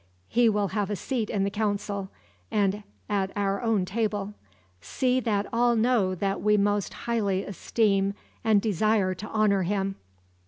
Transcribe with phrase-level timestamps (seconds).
[0.27, 2.09] He will have a seat in the council,
[2.49, 4.33] and at our own table.
[4.81, 9.97] See that all know that we most highly esteem and desire to honor him."